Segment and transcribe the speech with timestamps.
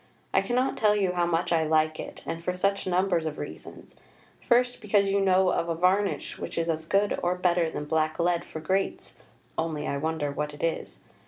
[0.33, 3.95] I cannot tell you how much I like it, and for such numbers of reasons.
[4.41, 8.17] First, because you know of a varnish which is as good or better than black
[8.17, 9.19] lead for grates
[9.59, 11.01] (only I wonder what it is).